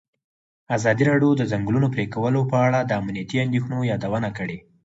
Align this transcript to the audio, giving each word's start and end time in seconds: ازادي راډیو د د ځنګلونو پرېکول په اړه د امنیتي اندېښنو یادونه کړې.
ازادي 0.75 1.03
راډیو 1.11 1.31
د 1.35 1.37
د 1.39 1.43
ځنګلونو 1.51 1.87
پرېکول 1.95 2.35
په 2.51 2.57
اړه 2.67 2.79
د 2.83 2.91
امنیتي 3.01 3.37
اندېښنو 3.45 3.77
یادونه 3.91 4.29
کړې. 4.37 4.57